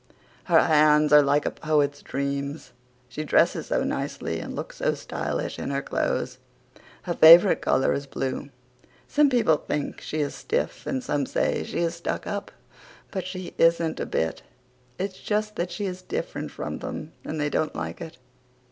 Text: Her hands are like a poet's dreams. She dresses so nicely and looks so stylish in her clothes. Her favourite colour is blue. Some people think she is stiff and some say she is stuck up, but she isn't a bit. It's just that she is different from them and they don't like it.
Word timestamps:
Her 0.45 0.63
hands 0.63 1.13
are 1.13 1.21
like 1.21 1.45
a 1.45 1.51
poet's 1.51 2.01
dreams. 2.01 2.71
She 3.07 3.23
dresses 3.23 3.67
so 3.67 3.83
nicely 3.83 4.39
and 4.39 4.55
looks 4.55 4.77
so 4.77 4.95
stylish 4.95 5.59
in 5.59 5.69
her 5.69 5.83
clothes. 5.83 6.39
Her 7.03 7.13
favourite 7.13 7.61
colour 7.61 7.93
is 7.93 8.07
blue. 8.07 8.49
Some 9.07 9.29
people 9.29 9.57
think 9.57 10.01
she 10.01 10.19
is 10.19 10.33
stiff 10.33 10.87
and 10.87 11.03
some 11.03 11.27
say 11.27 11.63
she 11.63 11.81
is 11.81 11.93
stuck 11.93 12.25
up, 12.25 12.49
but 13.11 13.27
she 13.27 13.53
isn't 13.59 13.99
a 13.99 14.07
bit. 14.07 14.41
It's 14.97 15.19
just 15.19 15.55
that 15.57 15.69
she 15.69 15.85
is 15.85 16.01
different 16.01 16.49
from 16.49 16.79
them 16.79 17.11
and 17.23 17.39
they 17.39 17.51
don't 17.51 17.75
like 17.75 18.01
it. 18.01 18.17